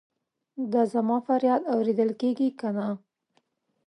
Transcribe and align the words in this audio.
دا 0.73 0.81
زما 0.93 1.17
فریاد 1.27 1.61
اورېدل 1.73 2.09
کیږي 2.21 2.49
کنه؟ 2.59 2.87